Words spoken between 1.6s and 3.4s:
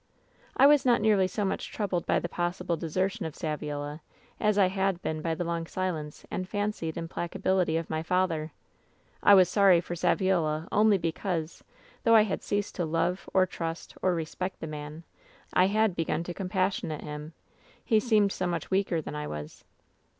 troubled by the possible desertion of